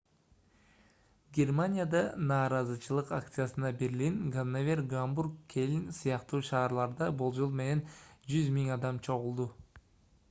[1.37, 1.99] германияда
[2.31, 9.49] нааразычылык акциясына берлин ганновер гамбург кёльн сыяктуу шаарларда болжол менен 100 000 адам чогулду